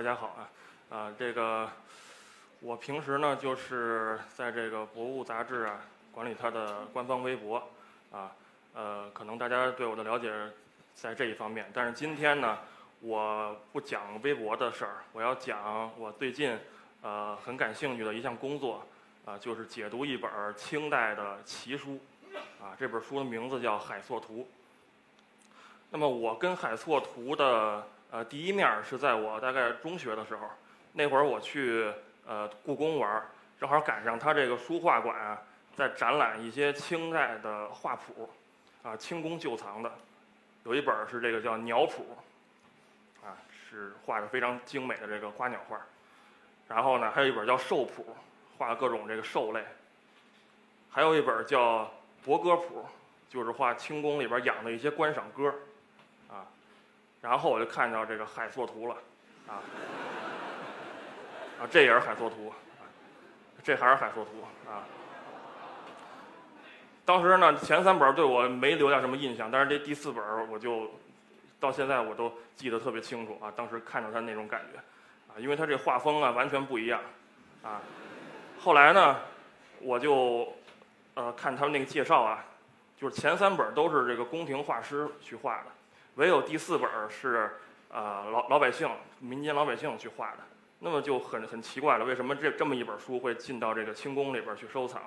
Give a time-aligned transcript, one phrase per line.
[0.00, 0.48] 大家好啊，
[0.88, 1.68] 啊，这个
[2.60, 5.78] 我平时呢就是在这个博物杂志啊
[6.10, 7.62] 管理它的官方微博
[8.10, 8.32] 啊，
[8.72, 10.32] 呃，可能大家对我的了解
[10.94, 12.58] 在这一方面，但是今天呢，
[13.00, 16.58] 我不讲微博的事儿，我要讲我最近
[17.02, 18.82] 呃很感兴趣的一项工作
[19.26, 22.00] 啊，就是解读一本清代的奇书
[22.58, 24.38] 啊，这本书的名字叫《海错图》。
[25.90, 30.48] 那么我跟海错图的呃第一面儿是在我大概中学的时候，
[30.92, 31.92] 那会儿我去
[32.26, 33.22] 呃故宫玩，
[33.58, 35.40] 正好赶上他这个书画馆啊
[35.76, 38.28] 在展览一些清代的画谱，
[38.82, 39.92] 啊清宫旧藏的，
[40.64, 42.16] 有一本是这个叫鸟谱，
[43.22, 45.80] 啊是画的非常精美的这个花鸟画，
[46.68, 48.16] 然后呢还有一本叫兽谱，
[48.58, 49.64] 画各种这个兽类，
[50.90, 51.88] 还有一本叫
[52.24, 52.84] 博歌谱，
[53.28, 55.54] 就是画清宫里边养的一些观赏鸽儿。
[57.20, 58.96] 然后我就看到这个海错图了，
[59.46, 59.60] 啊，
[61.60, 62.56] 啊，这也是海错图，啊，
[63.62, 64.84] 这还是海错图啊。
[67.04, 70.90] 当时呢，前三本对我没留下什么印象，但是这第四本我就
[71.58, 73.52] 到现在我都记得特别清楚啊。
[73.54, 74.78] 当时看着他那种感觉，
[75.32, 77.00] 啊，因为他这画风啊完全不一样，
[77.62, 77.82] 啊。
[78.60, 79.16] 后来呢，
[79.80, 80.52] 我就
[81.14, 82.44] 呃看他们那个介绍啊，
[82.96, 85.66] 就是前三本都是这个宫廷画师去画的。
[86.16, 87.50] 唯有第四本是，
[87.90, 88.88] 啊老老百姓、
[89.20, 90.38] 民间老百姓去画的，
[90.80, 95.00] 那么就很很奇怪了，为什么这这么一本书会进到这个清宫里边去收藏？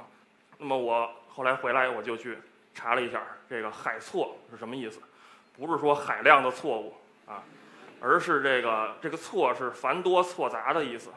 [0.57, 2.37] 那么我后来回来我就去
[2.73, 5.01] 查了一下，这个“海错”是什么意思？
[5.55, 6.95] 不是说海量的错误
[7.27, 7.43] 啊，
[7.99, 11.11] 而是这个这个“错”是繁多错杂的意思，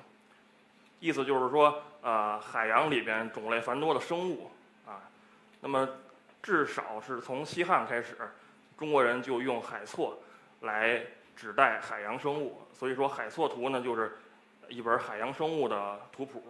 [1.01, 4.51] 意思就是说，呃，海洋里边种类繁多的生物
[4.87, 5.01] 啊，
[5.61, 5.89] 那么
[6.43, 8.17] 至少是从西汉开始。
[8.79, 10.19] 中国人就用海错
[10.61, 11.01] 来
[11.35, 14.19] 指代海洋生物，所以说海错图呢就是
[14.69, 16.45] 一本海洋生物的图谱，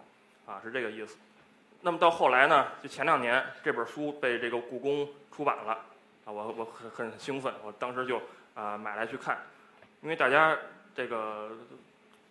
[0.45, 1.17] 啊是这个意思。
[1.81, 5.71] 那么到后来呢，就前两年这本书被这个故宫出版了，
[6.25, 8.21] 啊我我很很兴奋，我当时就
[8.55, 9.37] 啊买来去看，
[10.01, 10.57] 因为大家
[10.93, 11.51] 这个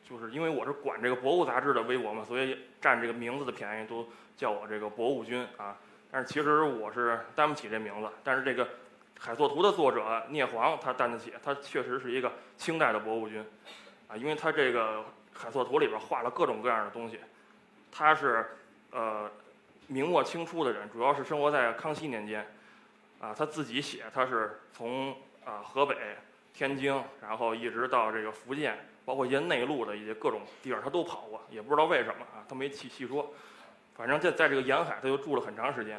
[0.06, 4.06] 就是因为我是管这个博物杂志的微博嘛，所以占这个名字的便宜都
[4.36, 5.76] 叫我这个博物君啊。
[6.10, 8.68] 但是其实我是担不起这名字，但是这个。
[9.18, 13.44] 海错图的作者聂璜，他担得起，他确实是一个清代的博物君，
[14.08, 17.18] 啊，因为他这个海错图里边画了各种各样的东西，
[17.90, 18.46] 他是
[18.90, 19.28] 呃
[19.86, 22.46] 明末清初的人，主要是生活在康熙年间，
[23.18, 25.12] 啊，他自己写他是从
[25.44, 25.96] 啊河北、
[26.52, 33.32] 天津，然后一直到这个福建，包括一些内陆的一些各种地方他都跑过，也不知道为什么啊，他没细细说，
[33.96, 35.98] 反正在在这个沿海他就住了很长时间。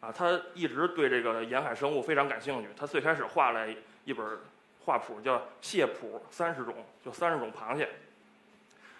[0.00, 2.68] 啊，他一直对这个沿海生物非常感兴趣。
[2.76, 3.66] 他最开始画了
[4.04, 4.24] 一本
[4.84, 6.74] 画谱，叫《蟹谱三十种》，
[7.04, 7.88] 就三十种螃蟹。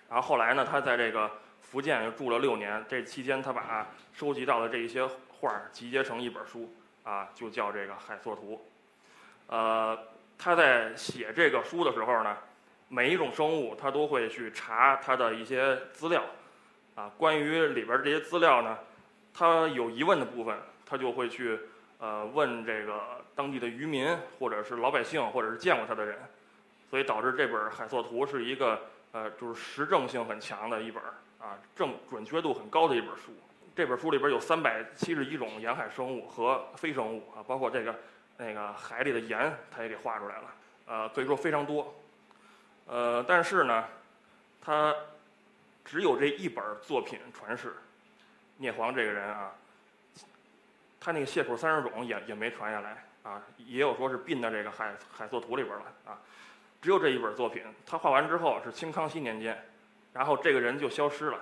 [0.08, 1.30] 然后后来呢，他在这个
[1.60, 2.84] 福建住了六年。
[2.88, 6.74] 这期间，他把收集到的这一些画集结成一本书，
[7.04, 8.54] 啊，就叫这个《海错图》。
[9.54, 9.96] 呃，
[10.38, 12.36] 他在写这个书的时候呢，
[12.88, 16.24] 每一种生物他都会去查他的一些资料，
[16.94, 18.78] 啊，关于里边这些资料呢，
[19.34, 20.56] 他有疑问的部分。
[20.88, 21.58] 他就会去，
[21.98, 26.16] 呃，问这个当地的渔民，或者是老百姓，或者是见过他的人，
[26.88, 28.80] 所以导致这本《海错图》是一个，
[29.10, 31.02] 呃，就是实证性很强的一本，
[31.40, 33.32] 啊，正准确度很高的一本书。
[33.74, 37.94] 这本书里边有三百七十一种沿海生物和非生物，啊，包括这个
[38.36, 40.54] 那个海里的盐，他也给画出来了，
[40.86, 41.92] 呃，可以说非常多。
[42.86, 43.84] 呃，但是呢，
[44.60, 44.94] 他
[45.84, 47.74] 只有这一本作品传世，
[48.56, 49.52] 聂璜这个人啊。
[51.06, 56.18] 他那个蟹谱三十种也也没传下来啊，也有说是并到这个海海错图里边了啊，
[56.82, 57.62] 只有这一本作品。
[57.86, 59.56] 他画完之后是清康熙年间，
[60.12, 61.38] 然后这个人就消失了，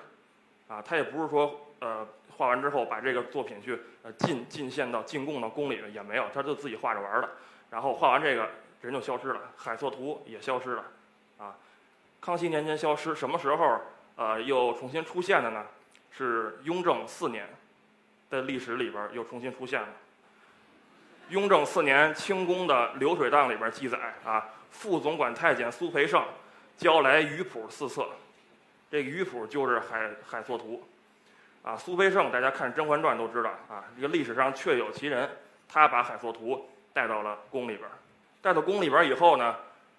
[0.69, 2.06] 啊，他也不是说呃
[2.37, 7.31] 画完之后把这个作品去呃进进献到进贡到宫里也没有，他就自己画着玩了。
[7.71, 8.47] 然后画完这个
[8.83, 10.85] 人就消失了，海错图也消失了，
[11.38, 11.56] 啊，
[12.21, 13.81] 康熙年间消失，什么时候
[14.17, 15.65] 呃又重新出现的呢？
[16.11, 17.49] 是雍正四年。
[18.35, 19.87] 在历史里边又重新出现了。
[21.29, 26.21] 雍正四年，清宫的流水账里边记载啊，副总管太监苏培盛
[26.77, 28.09] 交来鱼谱四册，
[28.91, 30.83] 这鱼谱就是海海错图，
[31.63, 35.31] 啊，苏培盛大家看《甄嬛传》都知道啊，这个历史上确有其人，
[35.69, 37.89] 他把海错图带到了宫里边，
[38.43, 39.55] 带到宫里边以后呢，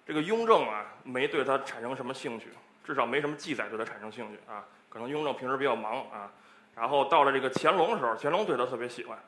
[0.06, 2.48] 这个雍正啊没对他产生什么兴趣，
[2.84, 6.30] 至少没什么记载对他产生兴趣啊，可能雍正平时比较忙啊。
[6.76, 9.18] 然后到了这个乾隆的时候，乾隆对他特别喜欢，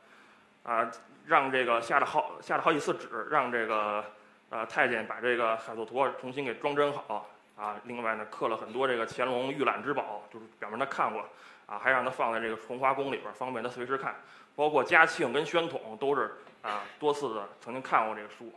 [0.62, 0.88] 啊，
[1.26, 4.04] 让这个下了好下了好几次旨，让这个
[4.50, 11.24] 呃太监把这个海错图重新给装帧好，啊，另外呢刻了很多这个乾隆御览之宝，就是表明他看过
[11.66, 14.14] 啊，还让他放在这个崇华宫里边，方便他随时看。
[14.54, 18.52] 包括嘉庆跟宣统都是啊多次的曾经看过这个书，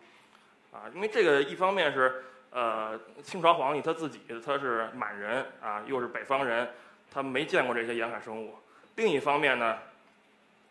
[0.71, 6.67] 啊，因为这个一方面是呃清朝皇帝他自己他是满人啊，又是北方人，
[7.13, 8.55] 他没见过这些沿海生物。
[8.95, 9.77] 另一方面呢，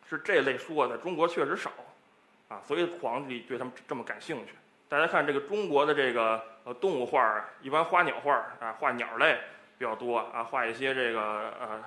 [0.08, 1.70] 是这类书啊在中国确实少，
[2.49, 4.55] 啊，所以皇帝对他们这么感兴趣。
[4.88, 9.38] 大家看这个中国的这个呃动物画儿，一般花鸟画儿啊，画鸟类
[9.78, 11.20] 比较多啊，画一些这个
[11.61, 11.82] 呃。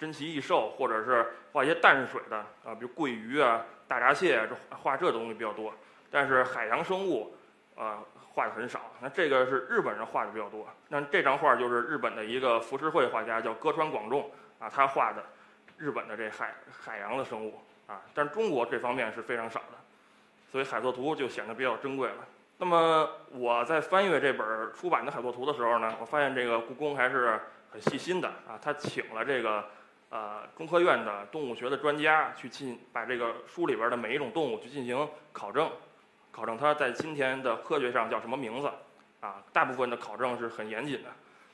[0.00, 5.74] 珍奇异兽，或者是画一些淡水的啊，比如桂鱼啊、大闸蟹啊，这画这东西比较多。
[6.08, 7.34] 但是海洋生物
[7.74, 7.98] 啊，
[8.32, 8.80] 画的很少。
[9.00, 10.64] 那这个是日本人画的比较多。
[10.86, 14.30] 那这张画就是日本的一个浮世绘画家，叫歌川广重
[14.60, 15.20] 啊，他画的
[15.78, 18.02] 日本的这海海洋的生物啊。
[18.12, 19.78] 但中国这方面是非常少的，
[20.52, 22.26] 所以海作图就显得比较珍贵了。
[22.58, 27.40] 那么我在翻阅这本出版的海作图的时候呢，我发现这个故宫还是
[27.70, 29.64] 很细心的啊，他请了这个。
[30.10, 35.70] 呃，中科院的动物学的专家去进把这个书里边的每一种动物去进行考证，
[36.32, 38.70] 考证它在今天的科学上叫什么名字，
[39.20, 41.10] 啊，大部分的考证是很严谨的，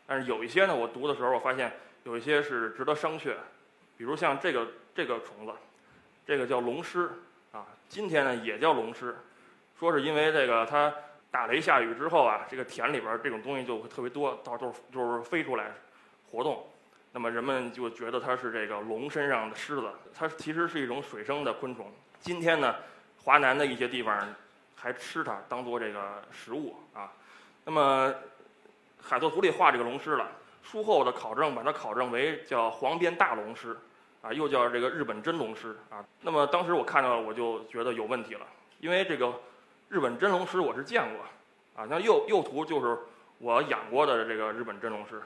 [0.06, 1.72] 但是有一些呢，我读的时候我发现
[2.04, 3.34] 有一些是值得商榷，
[3.96, 5.52] 比如像这个这个虫子，
[6.26, 7.08] 这个叫龙虱，
[7.52, 9.14] 啊，今天呢也叫龙虱，
[9.78, 10.92] 说是因为这个它
[11.30, 15.72] 打雷下雨之后啊，这个田里边这种东西就会特别多，到时候就是飞出来
[16.30, 16.66] 活动。
[17.12, 21.92] 那么人们就觉得它是这个龙身上的虱子，它其实是一种水生的昆虫。
[22.20, 22.74] 今天呢，
[23.22, 24.34] 华南的一些地方
[24.74, 27.12] 还吃它当做这个食物啊。
[27.64, 28.12] 那么
[29.00, 30.28] 海作图里画这个龙虱了，
[30.64, 33.76] 书后的考证把它考证为叫黄边大龙虱，
[34.22, 36.04] 啊，又叫这个日本真龙虱啊。
[36.22, 38.46] 那么当时我看到我就觉得有问题了，
[38.80, 39.32] 因为这个
[39.88, 42.98] 日本真龙虱我是见过，啊，像右右图就是
[43.38, 45.16] 我养过的这个日本真龙虱。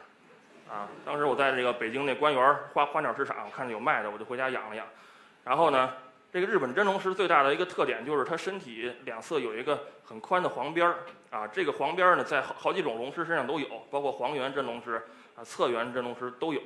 [0.70, 4.87] 啊，当时我在这个北京那官园花花鸟市场看见有卖的，我就回家养了养。
[5.43, 5.94] 然后呢，
[6.31, 10.96] 这个日本真龙虱最大的一个特点就是它身体两侧有一个很宽的黄边儿
[11.31, 11.46] 啊。
[11.46, 15.00] 这个黄边儿呢，在好好几种龙虱身上都有，包括黄缘真龙虱
[15.38, 16.61] 啊、侧缘真龙虱都有。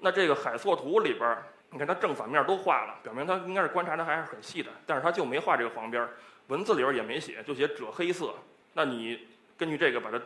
[0.00, 6.10] 那这个海错图里边儿，你看它正反面都画了，表明它应该是观察的还是很细的，但是它就没画这个黄边儿，
[6.48, 8.34] 文字里边也没写，就写赭黑色。
[8.74, 9.26] 那你
[9.56, 10.20] 根据这个把它。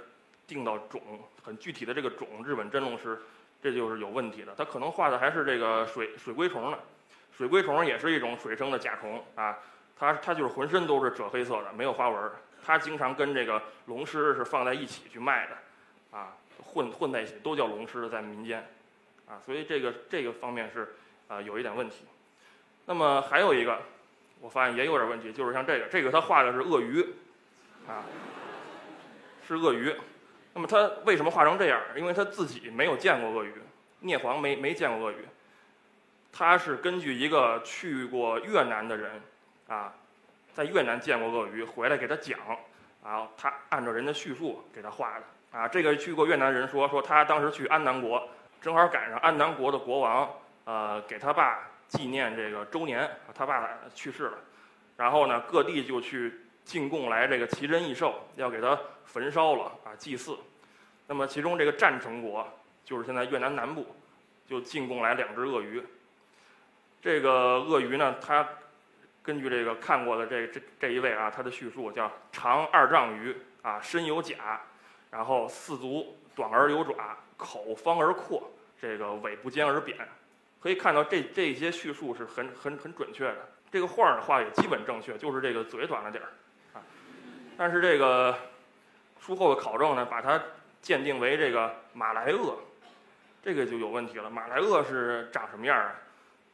[0.46, 1.00] 定到种
[1.42, 3.16] 很具体的这个种日本真龙虱，
[3.62, 4.52] 这就是有问题的。
[4.54, 6.78] 它可能画的还是这个水水龟虫呢，
[7.34, 9.56] 水龟虫也是一种水生的甲虫啊，
[9.98, 12.30] 它它就是浑身都是赭黑色的，没有花纹。
[12.62, 18.66] 它经常跟这个龙虱是放在一起去卖的，啊，混混在一起都叫龙虱在民间，
[19.26, 20.94] 啊，所以这个这个方面是
[21.28, 22.04] 啊有一点问题。
[22.86, 23.80] 那么还有一个，
[24.40, 27.02] 我发现也有点问题，就是像这个，这个他画的是鳄鱼，
[27.88, 28.04] 啊，
[29.46, 29.94] 是鳄鱼。
[30.52, 31.80] 那么他为什么画成这样？
[31.96, 33.54] 因为他自己没有见过鳄鱼，
[34.00, 35.16] 聂璜没没见过鳄鱼。
[36.32, 39.22] 他是根据一个去过越南的人，
[39.68, 39.94] 啊，
[40.52, 42.38] 在越南见过鳄鱼，回来给他讲，
[43.02, 45.24] 啊，他按照人的叙述给他画的。
[45.54, 48.28] 啊，这个去过越南人说说他当时去安南国，
[48.60, 50.28] 正好赶上安南国的国王，
[50.64, 54.38] 呃，给他爸纪念这个周年，他爸去世了，
[54.96, 56.40] 然后呢，各地就去。
[56.64, 60.34] 进贡来这个奇珍异兽，要给它焚烧了啊，祭祀。
[61.06, 62.48] 那么其中这个占城国，
[62.86, 63.94] 就是现在越南南部，
[64.48, 65.84] 就进贡来两只鳄鱼。
[67.02, 67.30] 这个
[67.60, 68.48] 鳄鱼呢，它
[69.22, 74.58] 根据这个看过的这这这一位啊，他的叙述叫长二丈余啊，身有甲，
[75.14, 78.50] 然后四足短而有爪，口方而阔，
[78.82, 79.96] 这个尾不尖而扁。
[80.60, 83.36] 可以看到这这些叙述是很很很准确的。
[83.70, 86.30] 这个画儿的话也基本正确，就是这个嘴短了点儿
[86.76, 86.82] 啊。
[87.56, 88.36] 但是这个
[89.20, 90.42] 术后的考证呢，把它
[90.82, 92.56] 鉴定为这个马来鳄，
[93.40, 94.28] 这个就有问题了。
[94.28, 95.94] 马来鳄是长什么样啊？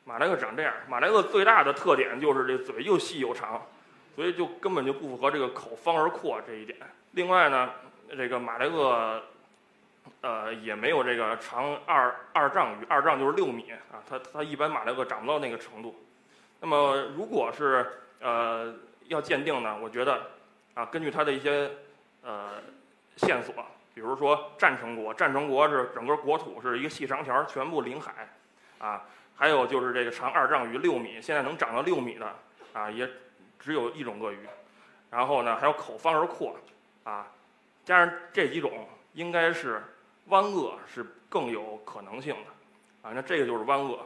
[0.05, 0.75] 马来鳄长这样。
[0.87, 3.67] 马来鳄最大的特点就是这嘴又细又长，
[4.15, 6.77] 所以就根本就不符合这个口方而阔这一点。
[7.13, 7.71] 另外呢，
[8.17, 9.23] 这个马来鳄，
[10.21, 14.03] 呃，也没有这个长二二丈余，二丈就是六米啊。
[14.09, 15.95] 它它一般马来鳄长不到那个程度。
[16.61, 17.91] 那么如果是
[18.21, 18.75] 呃
[19.09, 20.21] 要鉴定呢，我觉得。
[20.73, 21.69] 啊，根据它的一些
[22.23, 22.53] 呃
[23.17, 23.53] 线索，
[23.93, 28.29] 比如说战成国，战成国是整个国土是一个细长条，全部临海，
[28.79, 29.03] 啊，
[29.35, 32.33] 还有就是这个长二丈余六米，现在能长到六米的
[32.73, 33.07] 啊，也
[33.59, 34.39] 只有一种鳄鱼。
[35.11, 36.57] 然后呢，还有口方而阔，
[37.03, 37.27] 啊，
[37.91, 39.83] 加上这几种应该是
[40.27, 43.99] 湾鳄是更有可能性的，啊，那这个就是湾鳄，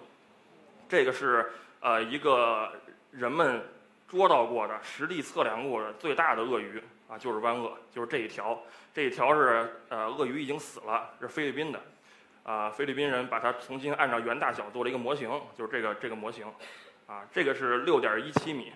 [0.88, 2.72] 这个是呃一个
[3.10, 3.62] 人们。
[4.06, 8.56] 捉到过的、实地测量过的最大的鳄鱼啊，就是湾鳄，就是这一条。
[8.94, 11.80] 这一条是呃，鳄鱼已经死了，是菲律宾的，
[12.44, 16.46] 啊，菲律宾人把它重新按照原大小做了一个模型，就是这个这个模型，
[17.08, 18.72] 啊，这个是六点一七米，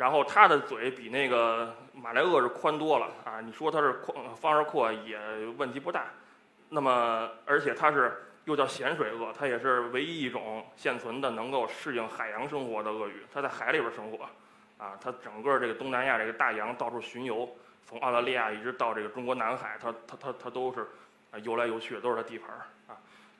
[0.00, 5.18] 然后它的嘴比那个马来鳄是宽多了啊，你说它是宽方而阔也
[5.58, 6.06] 问题不大。
[6.70, 8.10] 那么，而且它是
[8.46, 14.24] 又叫咸水鳄，它也是唯一一种现存的能够适应海洋生活的鳄鱼，它在海里边生活，
[14.82, 17.46] 啊，它整个这个东南亚这个大洋到处巡游。
[17.84, 20.80] 从澳大利亚一直到这个中国南海，它它它它都是
[21.30, 22.96] 啊游来游去，都是它地盘儿啊，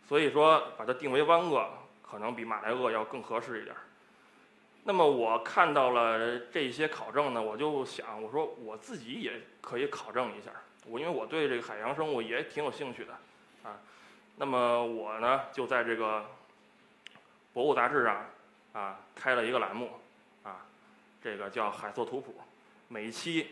[0.06, 1.66] 所以说把它定为湾鳄，
[2.02, 3.80] 可能比马来鳄要更合适一点儿。
[4.84, 10.50] 那么我看到了这些考证呢，我就想，我说我自己也可以考证一下，
[10.86, 13.12] 我因为我对这个海洋生物也挺有兴趣的
[13.62, 13.78] 啊。
[14.36, 16.24] 那么我呢就在这个
[17.52, 18.26] 博物杂志上
[18.72, 19.90] 啊开了一个栏目
[20.42, 20.66] 啊，
[21.22, 22.34] 这个叫海错图谱，
[22.88, 23.48] 每期。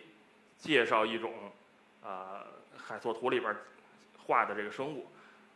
[0.61, 1.33] 介绍一种，
[2.03, 2.45] 呃，
[2.77, 3.55] 海错图里边
[4.27, 5.07] 画的这个生物，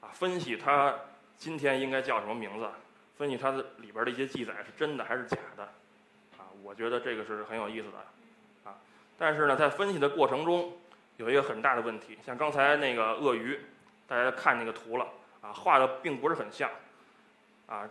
[0.01, 0.95] 啊，分析它
[1.37, 2.71] 今天应该叫什么名字，
[3.17, 5.63] 分析它的里边的一些记载是真的还是假的，
[6.39, 8.75] 啊，我觉得这个是很有意思的，啊，
[9.19, 10.73] 但是呢，在分析的过程中
[11.19, 13.61] 有一个很大的问题，像刚才那个鳄鱼，
[14.09, 15.07] 大家看那个图了，
[15.41, 16.69] 啊，画的并不是很像，
[17.67, 17.89] 啊，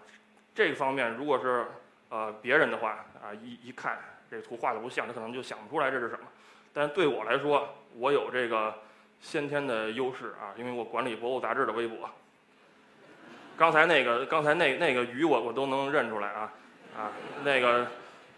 [0.53, 1.67] 这个方面如果是
[2.09, 3.99] 呃别人的话，啊，一一看
[4.29, 6.25] 这图画的不像，他可能就想不出来这是什么。
[6.73, 8.73] 但对我来说，我有这个
[9.21, 12.09] 先天的优势啊，因为我管理博物杂志的微博。
[13.61, 16.51] 刚才那个，刚才那那个鱼，我我都能认出来啊，
[16.97, 17.11] 啊，
[17.43, 17.85] 那个，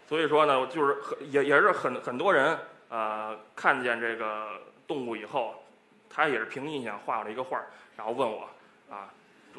[0.06, 2.58] 所以说呢，就是很也也是很很多人
[2.90, 5.64] 啊，看见这个动物以后，
[6.10, 7.58] 他也是凭印象画了一个画，
[7.96, 8.46] 然后问我
[8.90, 9.08] 啊，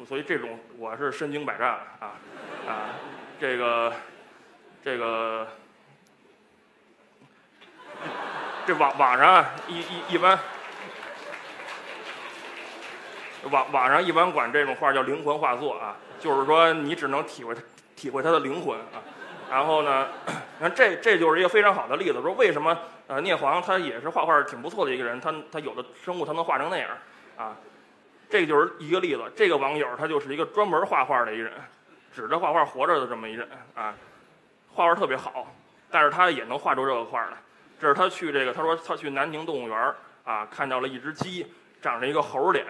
[0.06, 1.68] 所以这种我是身经百战
[1.98, 2.14] 啊
[2.68, 2.94] 啊，
[3.40, 3.92] 这个
[4.84, 5.48] 这个。
[8.66, 10.38] 这网网上一一一般，
[13.50, 17.54] 网网上一般管这种画叫灵魂画作啊，就是说你只能体会
[17.94, 19.02] 体会他的灵魂啊。
[19.50, 22.76] 然后呢，你看这这就是一个非常好的例子，说为什么
[23.06, 26.90] 呃聂璜他也是画画挺不错的一个人，他他有的生物他能画成那样
[27.36, 27.56] 啊，
[28.28, 29.22] 这就是一个例子。
[29.36, 31.52] 这个网友他就是一个专门画画的一人，
[32.12, 33.94] 指着画画活着的这么一人啊，
[34.72, 35.46] 画画特别好，
[35.90, 37.36] 但是他也能画出这个画来。
[37.78, 41.46] 这是他去这个，他说他去南宁动物园啊，看到了一只鸡，
[41.80, 42.66] 长着一个猴脸，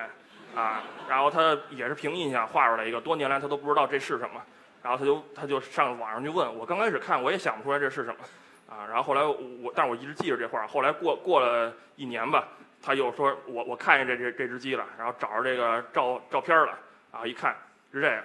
[0.57, 4.41] 啊，然后他也是凭印象画出来一个，多年来他都不知道这是什么，
[4.83, 12.49] 然后他就他就上网上去问我，刚开始看我也想不出来这是什么，啊，然后后来我，但是我一直记着这画，后来过过了一年吧，
[12.83, 16.73] 他又说我我看见这这这只鸡了，然后找着这个照照片了，
[17.11, 17.55] 啊，一看
[17.93, 18.23] 是这个，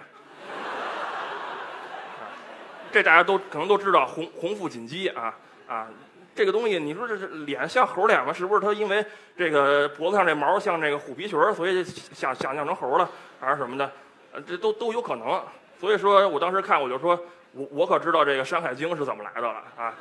[2.90, 5.34] 这大家都可能都知道红红腹锦鸡啊
[5.68, 5.86] 啊。
[6.34, 8.32] 这个东西，你说这是脸像猴脸吗？
[8.32, 9.04] 是不是他因为
[9.36, 13.08] 这个脖子上这毛像这个虎皮裙，所以想想象成猴了，
[13.40, 13.90] 还是什么的？
[14.32, 15.42] 呃，这都都有可能。
[15.78, 17.18] 所以说我当时看，我就说，
[17.52, 19.92] 我我可知道这个《山海经》是怎么来的了啊！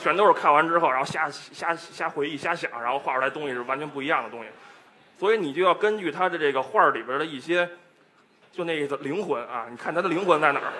[0.00, 4.48] 全都是看完之后，然后瞎瞎瞎回忆、瞎想，然后画出来东西是完全不一样的东西。
[5.18, 7.68] 所以你就要根据他的这个画里边的一些，
[8.52, 10.72] 就那个灵魂啊，你看他的灵魂在哪儿，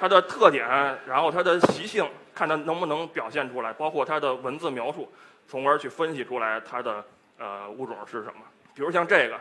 [0.00, 0.66] 它的特点，
[1.06, 2.08] 然后它的习性。
[2.32, 5.12] 看它能不能表现出来，包括它的文字描述，
[5.46, 7.04] 从而去分析出来它的
[7.36, 8.40] 呃物种是什么。
[8.74, 9.38] 比如像这个，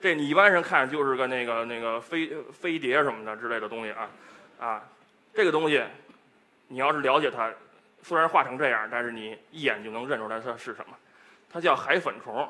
[0.00, 4.08] 这你一般人看就是个那个那个飞飞碟什么的之类的东西啊
[4.60, 4.84] 啊，
[5.34, 5.82] 这个东西
[6.68, 7.50] 你要是了解它，
[8.04, 10.96] 虽然画成这样，但是你一眼就能认出来它是什么。
[11.50, 12.48] 它叫海粉虫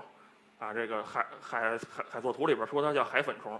[0.59, 1.79] 啊，这个海海海
[2.11, 3.59] 海作图里边说它叫海粉虫。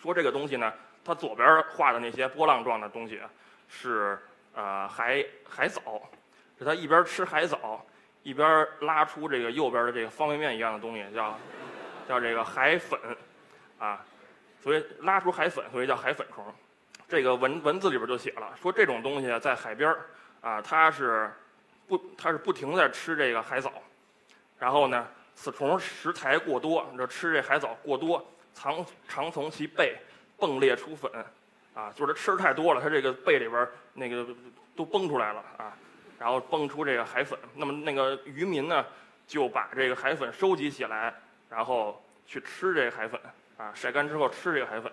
[0.00, 0.72] 说这个东西呢，
[1.04, 3.20] 它左边画的那些波浪状的东西
[3.68, 4.18] 是。
[4.54, 5.80] 啊，海海藻，
[6.58, 7.82] 是它一边吃海藻，
[8.22, 11.38] 一边拉出这个右边的这个方便面一样的东西，叫
[12.06, 13.00] 叫这个海粉，
[13.78, 14.04] 啊，
[14.62, 16.44] 所以拉出海粉，所以叫海粉虫。
[17.08, 19.96] 这个文文字里边就写了，说这种东西在海边
[20.42, 21.32] 啊，它是
[21.88, 23.72] 不它是不停在吃这个海藻，
[24.58, 29.96] 然后呢，此虫食材过多，这吃这海藻过多，常常从其背
[30.46, 31.10] 迸裂出粉。
[31.74, 34.26] 啊，就是吃太多了，它这个背里边那个
[34.76, 35.72] 都崩出来了啊，
[36.18, 37.38] 然后崩出这个海粉。
[37.54, 38.84] 那么那个渔民呢，
[39.26, 41.14] 就把这个海粉收集起来，
[41.48, 43.18] 然后去吃这个海粉
[43.56, 44.92] 啊，晒干之后吃这个海粉。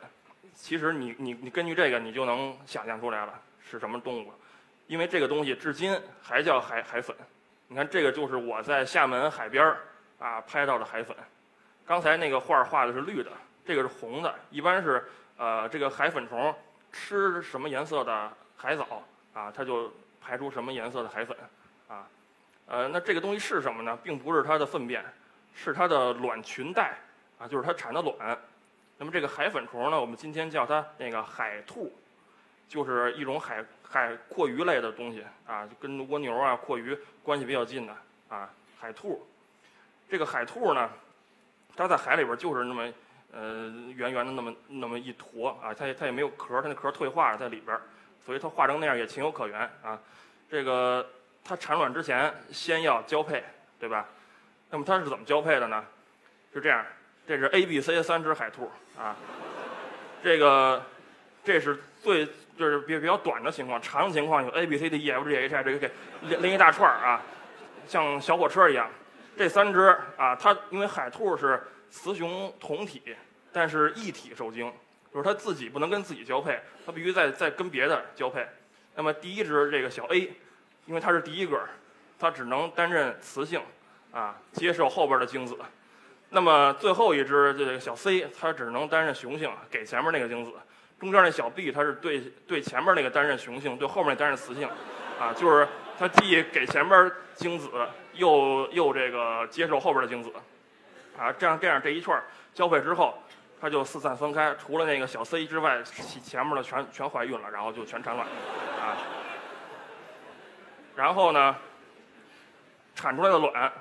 [0.53, 4.31] 其实你你你根据这个，你就能想象出来了是什么动物，
[4.87, 7.13] 因为这个东西至今还叫海海粉。
[7.67, 9.79] 你看这个就是我在厦门海边儿
[10.17, 11.13] 啊拍到的海粉。
[11.85, 13.29] 刚才那个画画的是绿的，
[13.65, 15.03] 这个是红的，一般是
[15.39, 16.53] 呃这个海粉虫。
[16.91, 21.37] 吃什么颜色的海藻啊，它就排出什么颜色的海粉
[21.87, 22.07] 啊，
[22.65, 23.95] 呃，那这个东西是什么呢？
[24.01, 25.05] 并不是它的粪便，
[25.53, 26.97] 是它的卵群带
[27.37, 28.35] 啊，就是它产的卵。
[28.97, 31.95] 那么这个海粉虫呢，我们今天叫它那个海兔，
[32.67, 37.95] 就是一种海海阔鱼类的东西啊，就跟蜗牛啊、阔鱼关系比较近的
[38.29, 39.23] 啊，海兔。
[40.09, 40.89] 这个海兔呢，
[41.75, 42.91] 它在海里边就是那么
[43.31, 47.77] 呃圆圆的那么那么一坨啊，它也它也没有壳，它那壳退化了在里边，
[48.25, 49.99] 所以它化成那样也情有可原啊。
[50.49, 51.07] 这个
[51.43, 53.43] 它产卵之前先要交配，
[53.79, 54.05] 对吧？
[54.69, 55.83] 那么它是怎么交配的呢？
[56.53, 56.83] 是这样，
[57.27, 59.15] 这是 A、B、C 三只海兔啊，
[60.23, 60.81] 这个
[61.43, 62.25] 这是最
[62.57, 67.21] 就是比比较短的情况，长情况有 A、B、C、D、E、F、G、H、I 这个给连连一大串儿啊，
[67.87, 68.89] 像小火车一样。
[69.37, 73.01] 这三只啊，它因为海兔是雌雄同体，
[73.51, 74.71] 但是异体受精，
[75.13, 78.45] 就是它自己不能跟自己交配，它必须再再跟别的交配。
[78.95, 80.31] 那么第一只这个小 A，
[80.85, 81.59] 因为它是第一个，
[82.17, 83.61] 它只能担任雌性，
[84.11, 85.57] 啊，接受后边的精子。
[86.29, 90.51] 那么最后一只这个小 C，它只能担任雄性，给前面那个精子。
[90.99, 94.69] 中间那小 B，它是对对前面那个担任雄性，对后面担任雌性，
[95.19, 95.67] 啊，就是
[95.97, 97.69] 它既给前边精子。
[98.15, 100.29] 又又这个接受后边的精子，
[101.19, 102.21] 啊，这样这样这一串
[102.53, 103.21] 交配之后，
[103.59, 108.95] 它就四散分开，除了那个小 C 之外，前面的全全怀孕了，然后就全产卵，啊，
[110.95, 111.55] 然后呢，
[112.95, 113.71] 产出来的卵，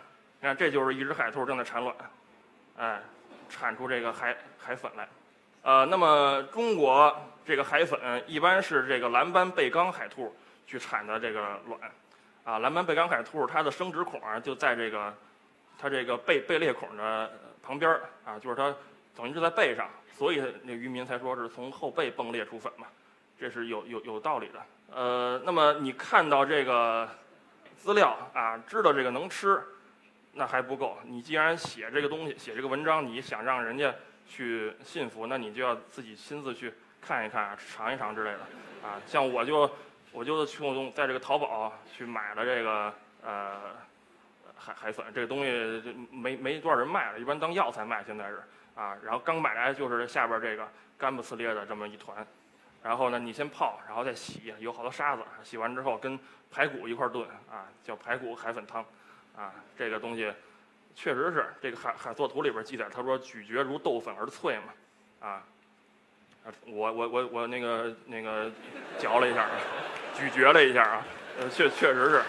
[0.41, 1.95] 你看这就是一只海兔正在产卵，
[2.77, 3.01] 哎，
[3.49, 5.09] 产出这个海海粉来，
[5.63, 7.17] 呃，那么中国
[7.47, 11.81] 这个海粉一般是这个蓝斑背缸海兔去产的这个卵。
[12.45, 15.15] 啊，蓝斑背缸海兔它的生殖孔啊就在这个，
[15.79, 17.31] 它这个背背裂孔的
[17.63, 17.91] 旁边
[18.25, 18.75] 啊，就是它
[19.17, 22.87] 等于是在背上，所以那渔民才说是从后背迸裂出粉嘛，
[23.39, 24.61] 这是有有有道理的。
[24.95, 27.09] 呃，那么你看到这个
[27.77, 29.63] 资料啊，知道这个能吃，
[30.33, 30.99] 那还不够。
[31.05, 33.95] 你既然写这个东西，写这个文章，你想让人家
[34.27, 38.41] 去信服，那你就要自己亲自去看一看、尝一尝之类的。
[38.83, 39.71] 啊，像我就。
[40.11, 43.77] 我就去在这个淘宝去买了这个呃
[44.59, 48.03] 海海粉，这个东西没没多少人卖了，一般当药材卖。
[48.05, 48.43] 现在是
[48.75, 50.69] 啊，然后刚买来就是下边这个
[50.99, 52.27] 干不呲咧的这么一团，
[52.83, 56.19] 然后呢你先泡，然后再洗，有好多沙子，洗完之后跟
[56.51, 58.85] 排骨一块炖啊，叫排骨海粉汤
[59.37, 59.55] 啊。
[59.77, 60.33] 这个东西
[60.95, 65.43] 确实是这个海海作图里边记载，他说咀嚼如豆粉而脆嘛啊。
[66.65, 68.51] 我我我我那个那个
[68.99, 69.47] 嚼了一下。
[70.15, 71.07] 咀嚼了一下啊，
[71.39, 72.23] 呃，确确实是，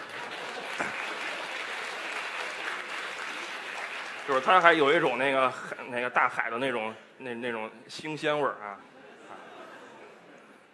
[4.30, 8.78] 就是它还有一种那个海那个大海的那种那那种腥鲜味儿啊，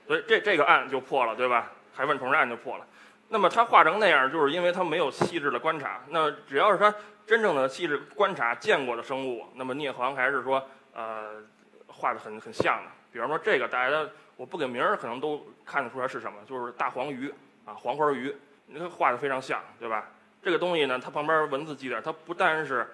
[0.05, 1.71] 所以这这个案就破了，对吧？
[1.93, 2.85] 海粉虫案就破了。
[3.29, 6.01] 那么它画成那样，就是因为它没有细致的观察。
[6.09, 6.93] 那只要是它
[7.25, 10.61] 真正的细致观察见过的生物，那么聂航还是说
[10.93, 11.41] 呃
[11.87, 12.91] 画的很很像的。
[13.13, 14.05] 比方说这个大家。
[14.37, 20.09] 我不给名儿，可能都看得出来是什么，就是大黄鱼啊，黄花鱼，你看画的非常像，对吧？
[20.43, 22.85] 这个东西呢，它旁边文字记载，它不单是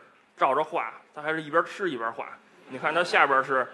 [0.42, 2.30] 照着画，他还是一边吃一边画。
[2.68, 3.68] 你看它下边是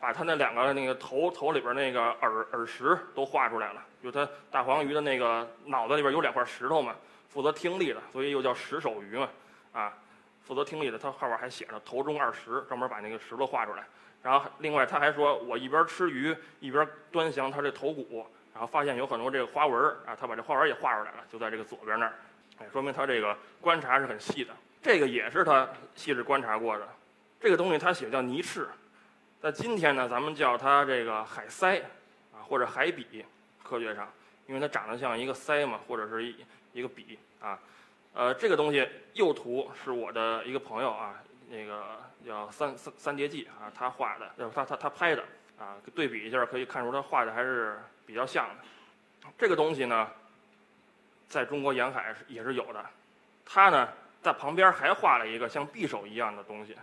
[0.00, 6.96] 把它那两个那个头头里边那个耳耳石都画出来了，就它大黄鱼的那个脑子里边有两块石头嘛，
[7.28, 9.28] 负责听力的，所以又叫石首鱼嘛，
[9.72, 9.94] 啊，
[10.42, 13.86] 负责听力的，它后边还写着头中二石，专门把那个石头画出来。
[14.20, 22.12] 然后另外他还说，我一边吃鱼一边端详它这头骨，然后发现有很多这个花纹啊，他把这花纹也画出来了，就在这个左边那儿，
[22.58, 24.52] 哎，说明他这个观察是很细的。
[24.88, 26.88] 这个也是他细致观察过的。
[27.38, 28.66] 这个东西他写叫泥翅，
[29.38, 31.82] 在今天呢，咱们叫它这个海鳃
[32.32, 33.22] 啊，或者海笔，
[33.62, 34.10] 科学上，
[34.46, 36.36] 因为它长得像一个鳃嘛，或者是一
[36.72, 37.58] 一个笔啊。
[38.14, 41.84] 呃，这个东西右图是我的一个朋友啊，那个。
[42.26, 45.22] 叫三三三叠纪啊，他画的，他他他拍的
[45.56, 49.28] 啊，对比一下可以看出他画的还是比较像的。
[49.38, 50.10] 这个东西呢，
[51.28, 52.84] 在中国沿海也是有的。
[53.46, 53.88] 他呢
[54.22, 56.74] 在旁边还画了一个像匕首一样的东西，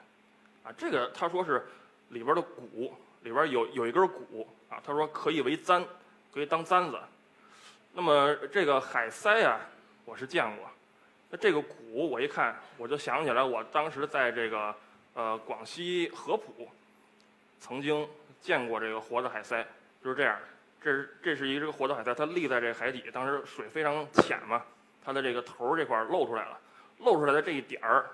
[0.63, 1.65] 啊，这个他说是
[2.10, 5.86] 里边的骨，里边有有一根骨啊，他说可以为簪，
[6.34, 7.00] 可以当簪子。
[7.93, 9.60] 那么这个海鳃啊，
[10.06, 10.69] 我是见过。
[11.30, 14.76] 那这个骨我一看，我就想起来我当时在这个。
[15.17, 16.67] 呃，广西合浦
[17.62, 18.06] 曾经
[18.41, 19.63] 见过这个活的海鳃，
[20.04, 20.38] 就是这样。
[20.82, 24.62] 这是这是一只活的海鳃，它立在这海底，当时水非常浅嘛，
[25.02, 26.60] 它的这个头这块露出来了，
[26.99, 28.05] 露出来的这一点儿，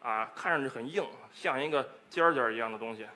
[0.00, 3.06] 啊，看上去很硬，像一个尖尖儿一样的东西。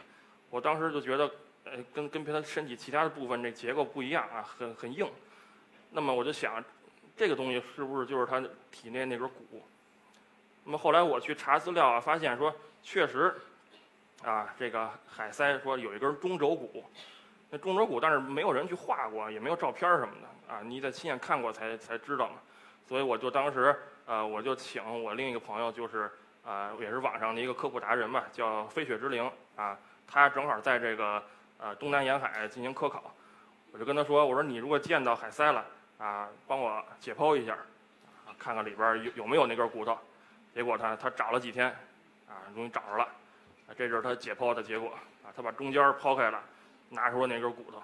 [0.51, 1.31] 我当时就觉得，
[1.65, 5.09] 呃，跟跟别的身体其他的部分这结构不一样啊，很很硬。
[5.91, 6.63] 那么我就想，
[7.17, 9.63] 这个东西是不是就是它体内那根骨？
[10.65, 13.35] 那么后来我去查资料啊，发现说确实，
[14.23, 16.85] 啊，这个海鳃说有一根中轴骨，
[17.49, 22.37] 那中轴骨但是没有人去画过，也没有照片什么的啊，你得亲眼看过才才知道嘛。
[22.87, 23.75] 所以我就当时
[24.11, 26.11] 呃，我就请我另一个朋友，就是
[26.45, 31.23] 啊，也是网上的一个科普达人吧，叫飞雪之灵啊，他正好在这个
[31.59, 33.15] 呃东南沿海进行科考，
[33.71, 35.65] 我就跟他说，我说你如果见到海鳃了
[35.99, 37.53] 啊，帮我解剖一下，
[38.27, 39.97] 啊，看看里边有有没有那根骨头。
[40.53, 41.69] 结果他他找了几天，
[42.27, 43.07] 啊，终于找着了，
[43.79, 44.89] 这就是他解剖的结果，
[45.23, 46.43] 啊，他把中间剖开了，
[46.89, 47.81] 拿出了那根骨头，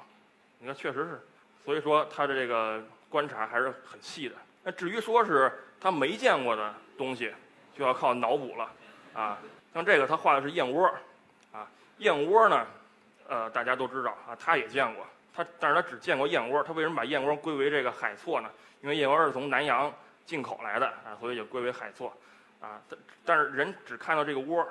[0.58, 1.20] 你看确实是，
[1.64, 4.34] 所以说他的这个观察还是很细的。
[4.64, 5.52] 那至于说是
[5.86, 7.32] 他没见过的东西，
[7.78, 8.68] 就要靠脑补了，
[9.14, 9.38] 啊，
[9.72, 10.84] 像这个他画的是燕窝，
[11.52, 12.66] 啊，燕窝呢，
[13.28, 18.50] 呃，大家都知道啊，他也见过，他但是他只见过燕窝，他为什么把燕窝归为这个海错呢？
[18.82, 19.92] 因为燕窝是从南洋
[20.24, 22.12] 进口来的啊，所以就归为海错。
[22.60, 24.66] 啊，但但是人只看到这个窝，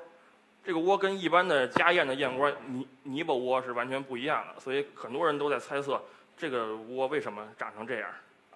[0.65, 6.03] 这个窝跟一般的家燕的燕窝泥泥巴窝是完全不一样的，所以很多人都在猜测
[6.35, 8.09] 这个窝为什么长成这样。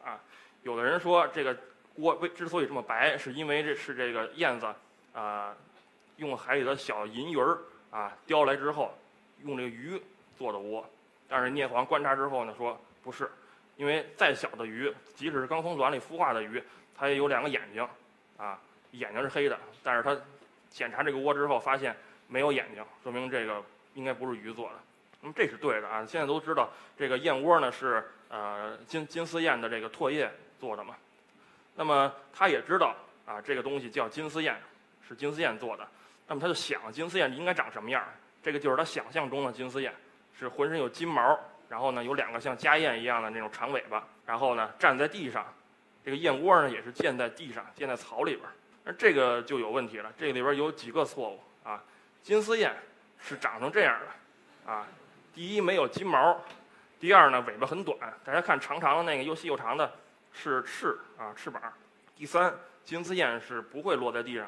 [0.04, 0.19] 啊，
[0.63, 1.56] 有的人说这个
[2.00, 4.68] 窝为之所以这么白，是因为这是这个燕子
[5.14, 5.56] 啊
[6.18, 7.58] 用海里的小银鱼儿
[7.92, 8.94] 啊叼来之后，
[9.44, 10.02] 用这个鱼
[10.38, 10.84] 做的窝。
[11.28, 13.30] 但是聂璜观察之后呢，说不是，
[13.78, 16.62] 因为再小的鱼，即使是刚从卵里孵化的鱼，
[16.98, 17.88] 它也有两个眼睛，
[18.38, 18.60] 啊。
[18.94, 20.20] 眼睛是黑的，但是他
[20.68, 21.96] 检查这个窝之后发现
[22.28, 24.76] 没有眼睛，说明这个应该不是鱼做的。
[25.22, 26.04] 那么这是对的啊！
[26.04, 30.28] 现在都知道这个燕窝呢是呃金金丝燕的这个唾液
[30.60, 30.96] 做的嘛。
[31.80, 32.94] 那么他也知道
[33.26, 34.54] 啊这个东西叫金丝燕，
[35.08, 35.88] 是金丝燕做的。
[36.28, 38.04] 那么他就想金丝燕应该长什么样？
[38.44, 39.94] 这个就是他想象中的金丝燕，
[40.38, 41.39] 是浑身有金毛，
[41.70, 45.46] 然后呢有两个像家燕一样的那种长尾巴，然后呢站在地上，
[46.04, 48.46] 这个燕窝呢也是建在地上，建在草里边。
[48.84, 51.82] 那这个就有问题了，这里边有几个错误啊。
[52.22, 52.76] 金丝燕
[53.18, 54.86] 是长成这样的，啊，
[55.34, 56.38] 第一没有金毛，
[57.00, 59.89] 第二呢尾巴很短，大家看长长的那个又细又长的，
[60.32, 61.62] 是翅啊翅膀。
[62.15, 64.48] 第三，金丝燕是不会落在地上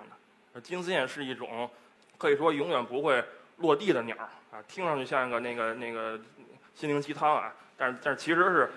[0.53, 1.69] 的，金丝燕是一种
[2.17, 3.23] 可以说永远不会
[3.57, 4.15] 落地的鸟
[4.51, 6.19] 啊，听上去像一个那个那个
[6.75, 8.69] 心灵鸡汤啊，但是但是其实是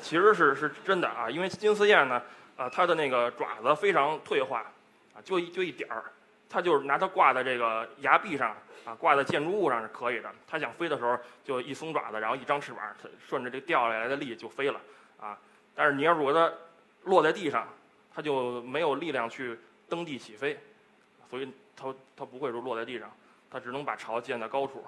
[0.00, 2.22] 其实是是真的啊，因为金丝燕呢。
[2.56, 4.60] 啊，它的那个爪子非常退化，
[5.14, 6.02] 啊，就一就一点儿，
[6.48, 10.32] 它就是拿它挂在这个崖壁上，啊，挂在建筑物上是可以的。
[10.46, 14.80] 它想飞的时候，就一松爪子，然后一张翅膀，它顺着这掉下来的力就飞了，
[15.20, 15.36] 啊。
[15.76, 16.52] 但是你要如果它
[17.04, 17.68] 落在地上，
[18.12, 19.56] 它就没有力量去
[19.88, 20.58] 蹬地起飞，
[21.30, 23.08] 所以它它不会说落在地上，
[23.48, 24.84] 它只能把巢建在高处。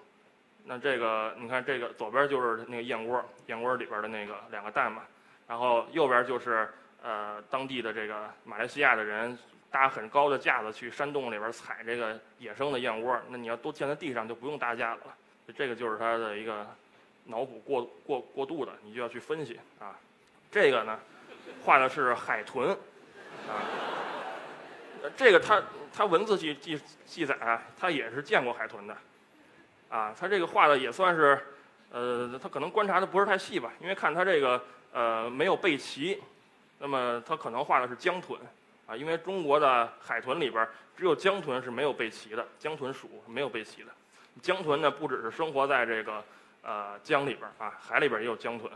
[0.64, 5.02] 那这个你看，这个左边就是那个燕窝，燕窝里边的那个两个蛋嘛，
[5.46, 6.68] 然后右边就是。
[7.00, 9.38] 呃，当地的这个马来西亚的人
[9.70, 15.14] 搭很高的架子去山洞里边采这个野生的燕窝，那你要都建在地上就不用搭架子了。
[15.56, 16.66] 这个就是它的一个
[17.26, 19.96] 脑补过过过度的，你就要去分析啊。
[20.50, 20.98] 这个呢，
[21.64, 22.70] 画的是海豚
[23.48, 23.60] 啊。
[25.16, 25.62] 这个他
[25.94, 28.96] 他文字记记记载啊，他也是见过海豚的
[29.88, 30.14] 啊。
[30.18, 31.38] 他这个画的也算是
[31.90, 36.20] 呃，他可能观察的不是太细吧，因为看他这个呃没有背鳍。
[36.80, 38.38] 那么他可能画的是江豚，
[38.86, 43.90] 啊，因为中国的海豚里边只有江豚是没有背鳍的，江豚属没有背鳍的。
[44.40, 46.22] 江豚呢，不只是生活在这个
[46.62, 48.70] 呃江里边啊，海里边也有江豚。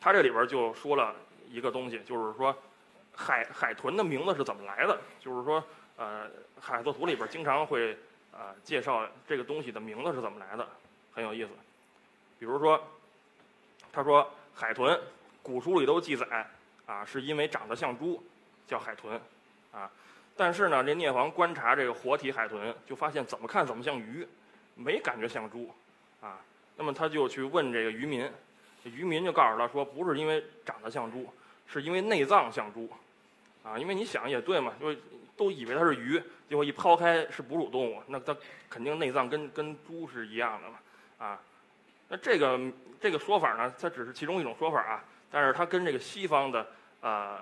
[0.00, 1.14] 他这里边就说了
[1.48, 2.56] 一个东西，就是说
[3.14, 4.98] 海海豚的名字是怎么来的？
[5.20, 5.62] 就是说
[5.96, 6.30] 呃
[6.60, 7.96] 海作图里边经常会
[8.32, 10.66] 呃介绍这个东西的名字是怎么来的，
[11.12, 11.50] 很有意思。
[12.38, 12.82] 比如说，
[13.92, 14.98] 他说海豚，
[15.42, 16.46] 古书里都记载。
[16.86, 18.24] 啊，是因为长得像猪，
[18.66, 19.20] 叫海豚，
[19.72, 19.90] 啊，
[20.34, 24.26] 但是呢，这聂璜观察这个活体海豚，就发现怎么看怎么像鱼，
[24.74, 25.70] 没感觉像猪，
[26.22, 26.40] 啊，
[26.76, 28.26] 那么他就去问这个渔民，
[28.84, 31.28] 渔民就告诉他说，不是因为长得像猪，
[31.66, 32.88] 是因为内脏像猪，
[33.62, 34.94] 啊，因为你想也对嘛，就
[35.36, 38.36] 都以为它是鱼，结果一抛开是哺乳动物，那它
[38.68, 41.40] 肯定内脏跟跟猪是一样的嘛，啊，
[42.08, 42.60] 那这个
[43.00, 46.66] 这个说法呢，它只是其中一种说法啊，但是它跟这个西方的。
[47.00, 47.38] 呃，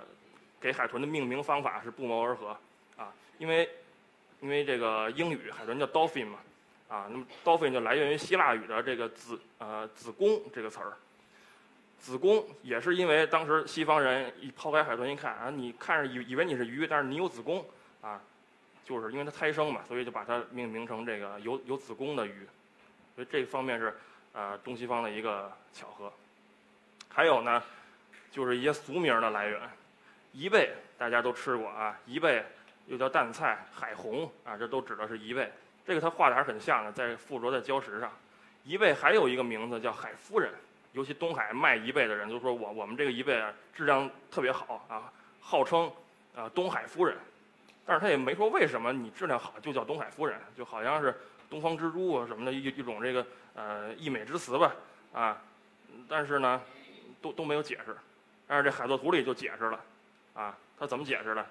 [0.61, 2.55] 给海豚的命名方法是不谋而合，
[2.95, 3.67] 啊，因为
[4.43, 6.39] 因为这个英语海豚叫 dolphin 嘛，
[6.89, 10.93] 啊，那么 dolphin 就来源于希腊语的这个子呃子宫这个词儿，
[11.99, 17.65] 子宫也是因为当时西方人一抛开海豚一看啊，你看着以以为你是鱼，但是你有子宫，
[18.01, 18.21] 啊，
[18.85, 22.47] 就是因为它胎生嘛，所以就把它命名成这个有有子宫的鱼，
[23.15, 23.97] 所以这方面是
[24.33, 26.13] 呃东西方的一个巧合，
[27.09, 27.63] 还有呢。
[28.33, 29.59] 就是一些俗名的来源，
[30.35, 32.45] 贻贝大家都吃过啊，贻贝
[32.87, 35.51] 又叫淡菜、海虹啊，这都指的是贻贝。
[35.87, 38.13] 这个它画的还是很像的，在附着在礁石上。
[38.67, 40.53] 贻贝还有一个名字叫海夫人，
[40.97, 45.93] 尤其东海卖贻贝的人就说我我们这个贻贝啊质量特别好啊，号称
[46.35, 47.15] 啊东海夫人。
[47.85, 51.15] 但是他也没说为什么你质量好就叫东海夫人，就好像是
[51.51, 54.75] 东方之珠啊什么的一一种这个呃溢美之词吧
[55.13, 55.43] 啊。
[56.09, 56.63] 但是呢，
[57.21, 57.95] 都都没有解释。
[58.47, 59.79] 但是这海作图里就解释了
[60.33, 61.47] 啊，他怎么解释的？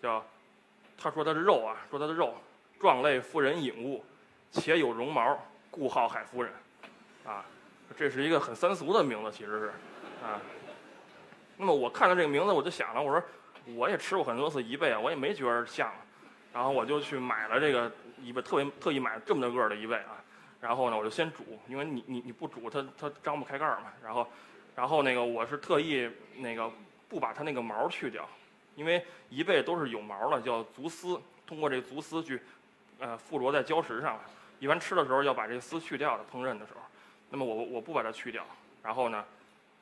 [0.00, 0.24] 叫
[0.96, 2.32] 他说他的肉啊，说他的肉
[2.78, 4.04] 状类妇人隐物，
[4.52, 5.36] 且有绒毛。
[5.70, 6.50] 故号海夫人，
[7.26, 7.44] 啊，
[7.96, 9.66] 这是一个很三俗的名字，其实是，
[10.22, 10.40] 啊，
[11.56, 13.22] 那么我看到这个名字，我就想了，我说
[13.74, 15.92] 我也吃过很多次贻贝啊，我也没觉得像，
[16.52, 17.90] 然后我就去买了这个
[18.22, 20.22] 贻贝，特别特意买了这么大个的贻贝啊，
[20.60, 24.28] 然后呢，我就先煮，因为你你你不煮它它张不开盖儿嘛，然后
[24.76, 26.70] 然后那个我是特意那个
[27.08, 28.28] 不把它那个毛去掉，
[28.76, 32.40] 因为贻贝都是有毛的，叫足丝，通过这个足丝去
[33.00, 34.18] 呃附着在礁石上。
[34.60, 36.80] 一般吃的时候要把这个丝去掉的，烹饪的时候，
[37.30, 38.44] 那么我我不把它去掉，
[38.82, 39.24] 然后呢，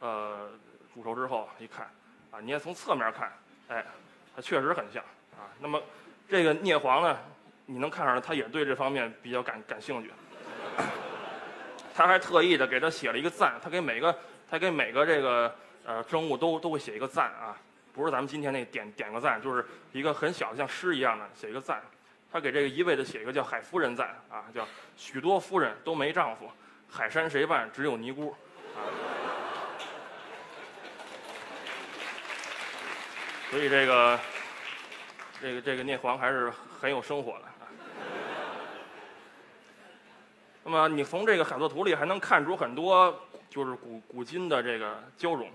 [0.00, 0.50] 呃，
[0.94, 1.86] 煮熟之后一看，
[2.30, 3.32] 啊，你也从侧面看，
[3.68, 3.84] 哎，
[4.34, 5.02] 它确实很像
[5.34, 5.46] 啊。
[5.60, 5.80] 那么
[6.28, 7.16] 这个聂黄呢，
[7.66, 10.10] 你能看出来，他也对这方面比较感感兴趣，
[11.94, 14.18] 他还特意的给他写了一个赞，他给每个
[14.50, 15.54] 他给每个这个
[15.84, 17.56] 呃生物都都会写一个赞啊，
[17.92, 21.80] 不是咱们今天那点点个赞，就是一个很小的像诗一样的写一个赞。
[22.32, 26.50] 他给这个一味的写一个叫海夫人赞啊，叫许多夫人都没丈夫，
[26.88, 28.34] 海山谁伴只有尼姑，
[28.74, 28.80] 啊，
[33.50, 34.18] 所以这个
[35.40, 37.52] 这个这个聂黄还是很有生活的啊。
[40.64, 43.14] 那么你从这个海作图里还能看出很多
[43.50, 45.48] 就是古古今的这个交融，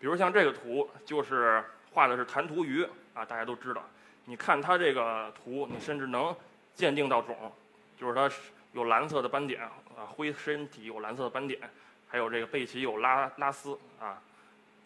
[0.00, 2.82] 比如像这个图就是画的是弹涂鱼
[3.14, 3.84] 啊，大家都知道。
[4.24, 6.34] 你看它这个图，你甚至能
[6.74, 7.52] 鉴定到种，
[8.00, 8.30] 就是它
[8.72, 11.60] 有蓝色的斑点啊，灰身体有蓝色的斑点，
[12.08, 14.20] 还有这个背鳍有拉拉丝啊，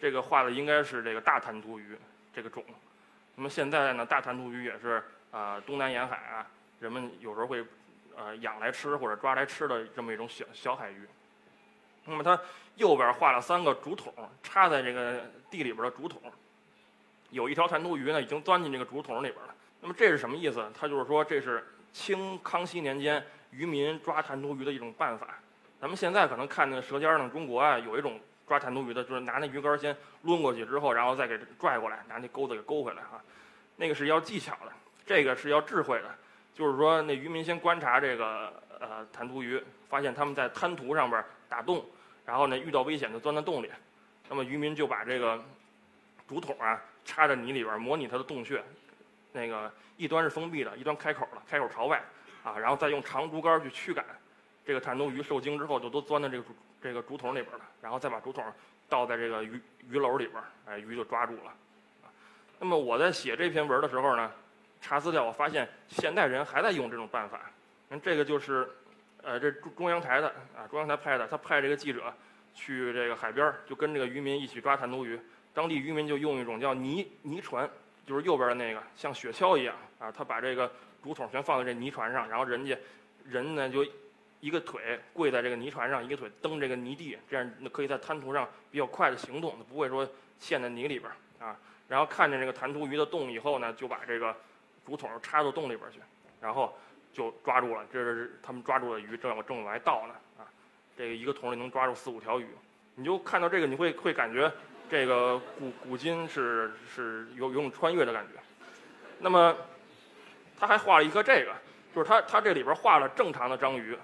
[0.01, 1.97] 这个画的应该是这个大弹涂鱼
[2.35, 2.65] 这个种。
[3.35, 6.47] 那么现在呢，大弹涂鱼也是啊，东南沿海啊，
[6.81, 7.65] 人们有时候会
[8.17, 11.07] 呃养来吃或者抓来吃的这么一种小小海鱼。
[12.05, 12.39] 那么它
[12.77, 16.21] 右边画了三个竹筒，插在这个地里边的竹筒。
[17.31, 19.55] 有一条弹涂鱼呢，已经钻进这个竹筒里边了。
[19.81, 20.65] 那么这是什么意思？
[20.79, 23.23] 它就是说这是清康熙年间
[23.57, 25.29] 渔民抓弹涂鱼的一种办法。
[25.81, 33.23] 咱们现在可能看那《舌尖上的中国》啊，有一种抓弹涂鱼的，就是拿那鱼竿先抡过去之后，然后再给拽过来，拿那钩子给勾回来啊。
[33.77, 34.73] 那个是要技巧的，
[35.05, 36.15] 这个是要智慧的。
[36.55, 41.85] 就是说那渔民先观察这个呃弹涂鱼，发现他们在滩涂上边打洞，
[42.25, 43.71] 然后呢遇到危险就钻到洞里。
[44.29, 45.43] 那么渔民就把这个
[46.29, 46.81] 竹筒啊。
[47.09, 48.61] 插在泥里边，模拟它的洞穴，
[49.31, 52.03] 那个一端是封闭的，一端开口了，开口朝外，
[52.47, 54.05] 啊，然后再用长竹竿去驱赶，
[54.65, 56.45] 这个弹涂鱼受惊之后就都钻到这个
[56.81, 58.45] 这个竹筒里边了，然后再把竹筒
[58.89, 61.53] 倒在这个鱼鱼篓里边，哎，鱼就抓住了。
[62.61, 64.31] 那么我在写这篇文的时候呢，
[64.81, 67.41] 查资料我发现现代人还在用这种办法。
[67.89, 68.69] 那这个就是，
[69.23, 72.15] 呃，这中中央台的啊，中央台拍的，他派这个记者
[72.55, 75.19] 去这个海边，就跟这个渔民一起抓弹涂鱼。
[75.53, 77.69] 当地渔民就用一种叫泥泥船，
[78.07, 80.13] 就是右边的那个，像雪橇一样啊。
[80.13, 80.71] 他把这个
[81.07, 82.77] 竹筒全放在这泥船上，然后人家
[83.25, 83.87] 人呢就
[84.41, 90.09] 一个腿跪在这个泥船上，一个腿蹬这个泥地，这样可以在滩涂上比较快的行动，不会说
[90.41, 91.57] 陷在泥里边啊。
[91.87, 94.35] 然后看见这个弹涂鱼的洞以后呢，就把这个
[94.85, 96.01] 竹筒插到洞里边去，
[96.41, 96.77] 然后
[97.13, 97.87] 就抓住了。
[97.93, 100.43] 这是他们抓住的鱼，正往正往外倒呢啊。
[100.99, 102.49] 这个一个桶里能抓住四五条鱼，
[102.97, 104.53] 你就看到这个，你会会感觉。
[104.89, 108.41] 这个古古今是是有有种穿越的感觉，
[109.19, 109.57] 那么
[110.59, 111.53] 他还画了一个这个，
[111.95, 113.97] 就是他他这里边画了正常的章鱼，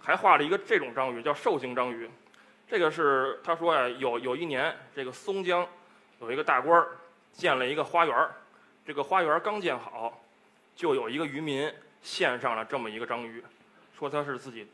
[0.00, 2.08] 还画了一个这种章鱼叫兽形章鱼，
[2.68, 5.66] 这个是他说呀有有一年这个松江
[6.20, 6.88] 有一个大官儿
[7.32, 8.28] 建了一个花园，
[8.86, 10.20] 这个花园刚建好，
[10.74, 13.42] 就有一个渔民献上了这么一个章鱼，
[13.98, 14.66] 说他是自己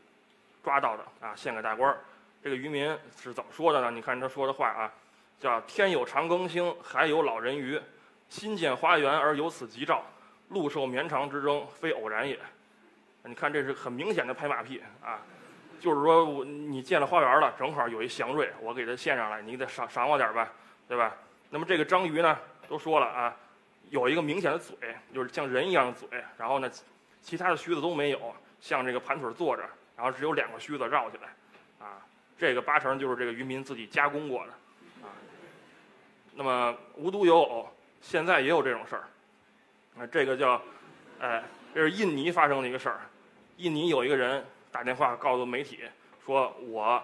[0.63, 1.97] 抓到的啊献给大官儿，
[2.43, 3.91] 这个渔民是怎么说的呢？
[3.91, 4.91] 你看他说的话啊。
[5.39, 7.79] 叫天有长庚星，海有老人鱼，
[8.27, 10.03] 新建花园而有此吉兆，
[10.49, 12.39] 陆受绵长之争，非偶然也。
[13.23, 15.19] 你看，这是很明显的拍马屁啊！
[15.79, 20.51] 就是说我你建了花园了，正好有一祥瑞，我给它献上来，你得赏赏我点吧，
[20.87, 21.15] 对吧？
[21.49, 23.35] 那么这个章鱼呢，都说了啊，
[23.89, 24.75] 有一个明显的嘴，
[25.13, 26.07] 就是像人一样的嘴，
[26.37, 26.71] 然后呢，
[27.21, 29.63] 其他的须子都没有，像这个盘腿坐着，
[29.97, 31.99] 然后只有两个须子绕起来，啊，
[32.37, 34.51] 这个八成就是这个渔民自己加工过的。
[35.05, 35.11] 啊
[36.33, 39.03] 那么无独有偶，现在也有这种事儿。
[39.99, 40.61] 啊，这个叫，
[41.19, 42.99] 哎，这是印尼发生的一个事儿。
[43.57, 45.79] 印尼有一个人打电话告诉媒体
[46.23, 47.01] 说，我，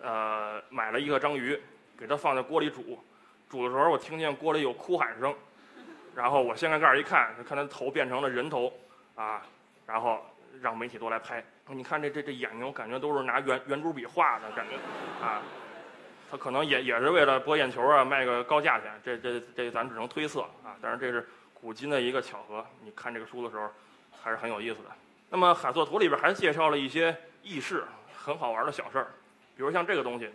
[0.00, 1.60] 呃，买了一个章鱼，
[1.98, 2.98] 给它放在锅里煮，
[3.50, 5.34] 煮的时候我听见锅里有哭喊声，
[6.14, 8.72] 然后我掀开盖儿一看，看它头变成了人头，
[9.16, 9.42] 啊，
[9.84, 10.24] 然后
[10.60, 11.44] 让媒体都来拍。
[11.70, 14.76] 你看这这这眼睛，我感觉都是拿圆圆珠笔画的感觉，
[15.26, 15.42] 啊，
[16.30, 18.92] 他可能也也是为了博眼球啊，卖个高价钱。
[19.04, 21.28] 这这这咱只能推测啊，但是这是
[21.60, 22.64] 古今的一个巧合。
[22.82, 23.70] 你看这个书的时候，
[24.10, 24.90] 还是很有意思的。
[25.30, 27.84] 那么海作图里边还介绍了一些轶事，
[28.16, 29.06] 很好玩的小事儿，
[29.56, 30.30] 比如像这个东西，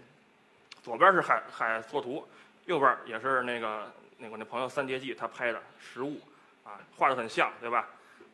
[0.82, 2.28] 左边是海海作图，
[2.66, 6.20] 右边也是那个那个那朋友三叠纪他拍的实物，
[6.64, 7.88] 啊，画的很像，对吧？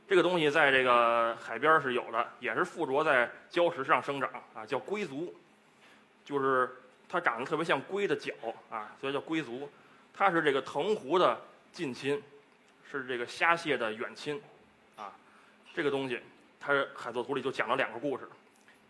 [0.08, 5.34] 这个东西在这个海边是有的，也是附着在礁石上生长，啊，叫龟足，
[6.25, 6.67] 就是
[7.08, 8.34] 它长得特别像龟的脚，
[8.71, 9.69] 啊，所以叫龟足。
[10.12, 11.39] 它是这个藤壶的
[11.71, 12.21] 近亲，
[12.91, 14.41] 是这个虾蟹的远亲，
[14.95, 15.13] 啊，
[15.73, 16.19] 这个东西。
[16.62, 18.28] 他海作图里就讲了两个故事，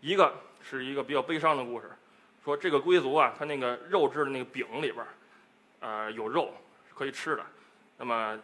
[0.00, 1.88] 一个是一个比较悲伤的故事，
[2.44, 5.08] 说这个龟族啊，它那个肉质的那个饼里边儿，
[5.78, 6.52] 呃，有肉
[6.88, 7.46] 是可以吃的，
[7.96, 8.36] 那么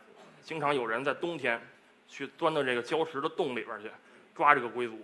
[0.44, 1.60] 经常有人在冬天
[2.06, 3.90] 去钻到这个礁石的洞里边去
[4.32, 4.96] 抓这个龟族，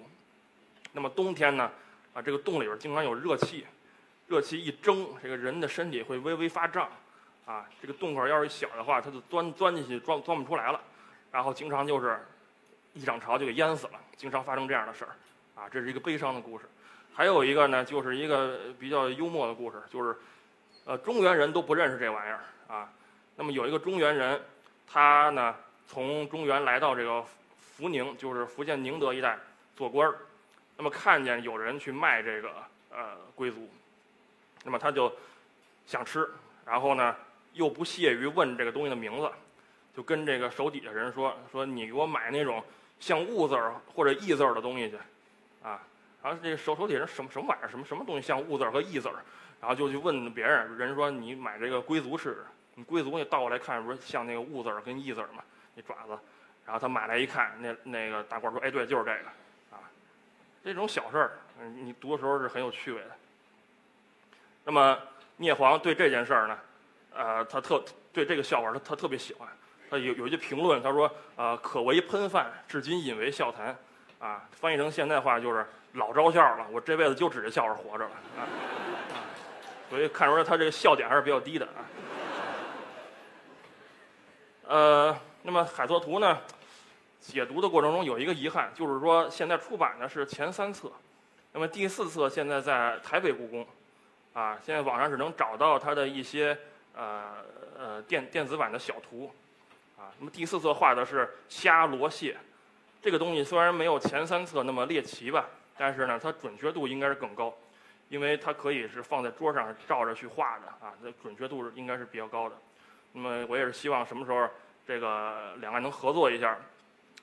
[0.93, 1.69] 那么冬天呢，
[2.15, 3.67] 啊，这个洞里边经常有热气，
[4.29, 6.88] 热气一蒸，这个人的身体会微微发胀，
[7.47, 10.81] 啊，这个洞口要是小的话，它就钻钻进去钻钻不出来了，
[11.31, 12.19] 然后经常就是。
[12.95, 15.17] 一涨潮就给淹死了，经常发生这样的事儿，
[15.55, 16.67] 啊，这是一个悲伤的故事。
[17.15, 20.15] 还有一个呢，就是一个比较幽默的故事，就是，
[20.85, 22.93] 呃，中原人都不认识这玩意儿啊。
[23.35, 24.39] 那么有一个中原人，
[24.87, 27.25] 他呢从中原来到这个
[27.59, 29.39] 福宁，就是福建宁德一带
[29.75, 30.19] 做官儿，
[30.77, 32.51] 那么看见有人去卖这个
[32.91, 33.71] 呃龟足，
[34.65, 35.11] 那么他就
[35.87, 36.29] 想吃，
[36.67, 37.17] 然后呢
[37.53, 39.31] 又不屑于问这个东西的名字，
[39.97, 42.62] 就跟这个手底下人说说你给我买那种。
[43.01, 44.97] 像物字儿或者义字儿的东西去，
[45.61, 45.83] 啊，
[46.23, 49.19] 然后这手手底下人什么什么玩意儿，什么什么东西像物字儿和义字儿，
[49.61, 55.43] 然后就去问别人，人说你买这个龟足试试，你龟足你倒过来看，不是像那个物字儿跟义字儿吗？
[55.75, 56.17] 那爪子，
[56.65, 59.27] 然后他买来一看，那那个大官说，哎，对，就是这个，
[59.73, 59.83] 啊，
[60.62, 61.33] 这种小事儿，
[61.75, 63.11] 你读的时候是很有趣味的。
[64.62, 64.97] 那么
[65.38, 66.57] 聂黄对这件事儿呢，
[67.14, 69.48] 呃，他特对这个笑话他他特别喜欢。
[69.90, 73.77] 他有有一句评论，他说：“啊，可为喷饭，至今引为笑谈。”
[74.18, 76.64] 啊，翻译成现代话就是老招笑了。
[76.70, 78.46] 我这辈子就指着笑话活着了啊！
[79.90, 81.85] 所以看出来他这个笑点还是比较低的啊。
[84.68, 86.38] 呃，那么海作图呢，
[87.20, 90.90] 解读的过程中有一个遗憾，就是说现在出版的是前三册，
[91.53, 93.66] 那么第四册现在在台北故宫，
[94.33, 96.57] 啊，现在网上只能找到它的一些
[96.95, 97.45] 呃
[97.79, 99.33] 呃电电子版的小图。
[99.99, 102.37] 啊，那么第四册画的是虾、螺、蟹，
[103.01, 107.55] 这个东西虽然没有前三册那么猎奇吧，但是呢，它准确度应该是更高，
[108.09, 112.57] 因为它可以是放在桌上照着去画的啊，这准确度应该是比较高的。
[113.13, 114.49] 那么我也是希望什么时候
[114.85, 116.59] 这个两岸能合作一下，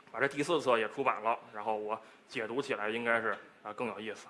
[0.09, 4.27] 把这第四册也出版了，然后我解读起来应该是啊更有意思。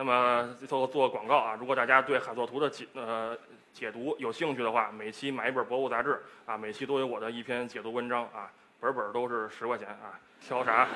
[0.00, 3.36] 那么最后做个广告啊，如果大家对海作图的解呃。
[3.72, 10.88] 解读有兴趣的话，每期买一本博物杂志啊，每期都有我的一篇解读文章啊，本本都是十块钱啊，挑啥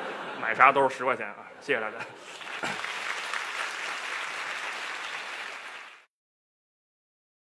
[0.42, 1.96] 买啥都是十块钱啊，谢谢大家。